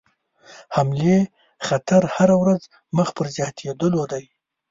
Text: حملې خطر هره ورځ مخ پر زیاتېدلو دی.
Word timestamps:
حملې 0.75 1.17
خطر 1.67 2.01
هره 2.15 2.35
ورځ 2.43 2.61
مخ 2.97 3.09
پر 3.17 3.27
زیاتېدلو 3.35 4.01
دی. 4.11 4.23